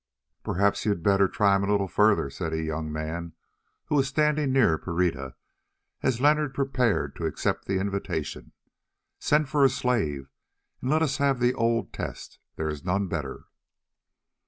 "Perhaps 0.43 0.83
you 0.83 0.89
had 0.89 1.03
better 1.03 1.27
try 1.27 1.55
him 1.55 1.63
a 1.63 1.67
little 1.69 1.87
further," 1.87 2.31
said 2.31 2.53
a 2.53 2.63
young 2.63 2.91
man 2.91 3.33
who 3.85 3.93
was 3.93 4.07
standing 4.07 4.51
near 4.51 4.79
Pereira, 4.79 5.35
as 6.01 6.19
Leonard 6.19 6.55
prepared 6.55 7.15
to 7.15 7.27
accept 7.27 7.65
the 7.65 7.77
invitation; 7.77 8.51
"send 9.19 9.47
for 9.47 9.63
a 9.63 9.69
slave 9.69 10.31
and 10.81 10.89
let 10.89 11.03
us 11.03 11.17
have 11.17 11.39
the 11.39 11.53
old 11.53 11.93
test—there 11.93 12.67
is 12.67 12.83
none 12.83 13.09
better." 13.09 13.43